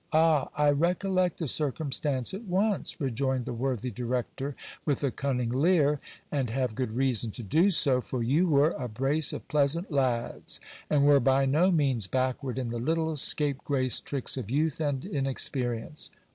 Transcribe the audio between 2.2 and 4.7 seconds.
at once, rejoined the worthy director